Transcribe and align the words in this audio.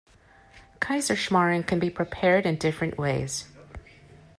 Kaiserschmarren 0.79 1.61
can 1.61 1.77
be 1.77 1.91
prepared 1.91 2.47
in 2.47 2.55
different 2.55 2.97
ways. 2.97 3.45